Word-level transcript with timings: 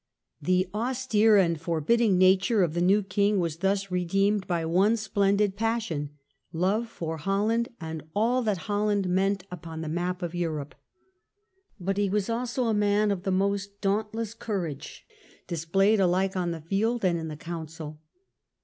The 0.41 0.67
austere 0.73 1.37
and 1.37 1.61
forbidding 1.61 2.17
nature 2.17 2.63
of 2.63 2.73
the 2.73 2.81
new 2.81 3.03
king 3.03 3.39
was 3.39 3.57
thus 3.57 3.91
redeemed 3.91 4.47
by 4.47 4.65
one 4.65 4.97
splendid 4.97 5.55
passion, 5.55 6.09
love 6.51 6.87
for 6.87 7.17
Holland 7.17 7.69
and 7.79 8.01
all 8.15 8.41
that 8.41 8.57
Holland 8.65 9.07
meant 9.07 9.43
upon 9.51 9.81
the 9.81 9.87
map 9.87 10.23
of 10.23 10.31
^jHiam 10.31 10.33
and 10.33 10.41
Europe. 10.41 10.75
But 11.79 11.97
he 11.97 12.09
was 12.09 12.31
also 12.31 12.65
a 12.65 12.73
man 12.73 13.11
of 13.11 13.21
the 13.21 13.29
most 13.29 13.53
his 13.53 13.67
prospects 13.67 13.81
dauntless 13.81 14.33
courage, 14.33 15.05
displayed 15.45 15.99
alike 15.99 16.35
on 16.35 16.49
the 16.49 16.61
field 16.61 16.97
*" 16.97 16.97
^s^^T^d. 17.03 17.09
and 17.11 17.19
in 17.19 17.27
the 17.27 17.37
council. 17.37 17.99